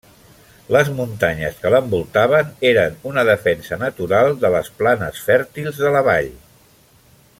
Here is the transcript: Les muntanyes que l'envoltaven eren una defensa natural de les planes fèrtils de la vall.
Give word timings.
Les 0.75 0.87
muntanyes 0.99 1.59
que 1.65 1.71
l'envoltaven 1.73 2.49
eren 2.69 2.97
una 3.11 3.27
defensa 3.29 3.79
natural 3.83 4.33
de 4.45 4.51
les 4.57 4.73
planes 4.81 5.21
fèrtils 5.29 5.83
de 5.85 5.93
la 5.99 6.03
vall. 6.11 6.33